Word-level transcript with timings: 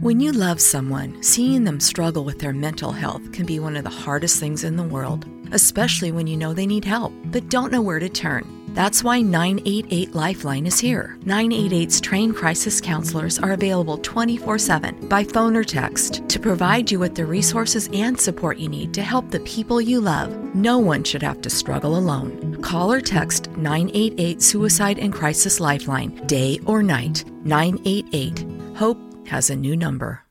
When 0.00 0.18
you 0.18 0.32
love 0.32 0.62
someone, 0.62 1.22
seeing 1.22 1.64
them 1.64 1.78
struggle 1.78 2.24
with 2.24 2.38
their 2.38 2.54
mental 2.54 2.90
health 2.90 3.32
can 3.32 3.44
be 3.44 3.58
one 3.58 3.76
of 3.76 3.84
the 3.84 3.90
hardest 3.90 4.40
things 4.40 4.64
in 4.64 4.76
the 4.76 4.82
world, 4.82 5.26
especially 5.52 6.10
when 6.10 6.26
you 6.26 6.38
know 6.38 6.54
they 6.54 6.64
need 6.64 6.86
help 6.86 7.12
but 7.26 7.50
don't 7.50 7.70
know 7.70 7.82
where 7.82 7.98
to 7.98 8.08
turn. 8.08 8.46
That's 8.72 9.04
why 9.04 9.20
988 9.20 10.14
Lifeline 10.14 10.66
is 10.66 10.78
here. 10.78 11.18
988's 11.24 12.00
trained 12.00 12.34
crisis 12.34 12.80
counselors 12.80 13.38
are 13.38 13.52
available 13.52 13.98
24 13.98 14.58
7 14.58 15.06
by 15.06 15.22
phone 15.22 15.54
or 15.54 15.64
text 15.64 16.26
to 16.30 16.40
provide 16.40 16.90
you 16.90 16.98
with 16.98 17.14
the 17.14 17.26
resources 17.26 17.90
and 17.92 18.18
support 18.18 18.56
you 18.56 18.70
need 18.70 18.94
to 18.94 19.02
help 19.02 19.30
the 19.30 19.40
people 19.40 19.82
you 19.82 20.00
love. 20.00 20.32
No 20.54 20.78
one 20.78 21.04
should 21.04 21.22
have 21.22 21.42
to 21.42 21.50
struggle 21.50 21.98
alone. 21.98 22.62
Call 22.62 22.90
or 22.90 23.02
text 23.02 23.50
988 23.50 24.40
Suicide 24.40 24.98
and 24.98 25.12
Crisis 25.12 25.60
Lifeline, 25.60 26.26
day 26.26 26.58
or 26.64 26.82
night. 26.82 27.26
988. 27.44 28.46
Hope 28.76 29.09
has 29.30 29.48
a 29.48 29.54
new 29.54 29.76
number. 29.76 30.24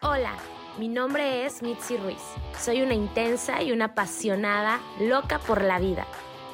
Hola, 0.00 0.34
mi 0.78 0.88
nombre 0.88 1.44
es 1.44 1.62
Mitzi 1.62 1.96
Ruiz. 1.98 2.22
Soy 2.58 2.80
una 2.80 2.94
intensa 2.94 3.62
y 3.62 3.72
una 3.72 3.86
apasionada 3.86 4.80
loca 4.98 5.38
por 5.40 5.62
la 5.62 5.78
vida. 5.78 6.06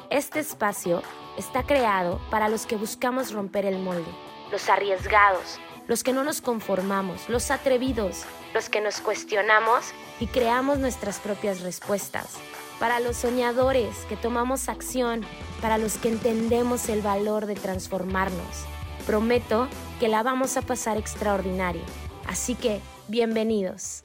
Este 0.09 0.39
espacio 0.39 1.01
está 1.37 1.63
creado 1.63 2.19
para 2.29 2.49
los 2.49 2.65
que 2.65 2.75
buscamos 2.75 3.31
romper 3.31 3.65
el 3.65 3.79
molde, 3.79 4.11
los 4.51 4.69
arriesgados, 4.69 5.59
los 5.87 6.03
que 6.03 6.11
no 6.11 6.23
nos 6.23 6.41
conformamos, 6.41 7.29
los 7.29 7.51
atrevidos, 7.51 8.25
los 8.53 8.69
que 8.69 8.81
nos 8.81 8.99
cuestionamos 8.99 9.93
y 10.19 10.27
creamos 10.27 10.79
nuestras 10.79 11.19
propias 11.19 11.61
respuestas, 11.61 12.35
para 12.79 12.99
los 12.99 13.15
soñadores 13.15 13.95
que 14.09 14.17
tomamos 14.17 14.67
acción, 14.67 15.25
para 15.61 15.77
los 15.77 15.97
que 15.97 16.09
entendemos 16.09 16.89
el 16.89 17.01
valor 17.01 17.45
de 17.45 17.55
transformarnos. 17.55 18.65
Prometo 19.05 19.67
que 19.99 20.07
la 20.07 20.23
vamos 20.23 20.57
a 20.57 20.63
pasar 20.63 20.97
extraordinario, 20.97 21.83
así 22.27 22.55
que 22.55 22.79
bienvenidos. 23.07 24.03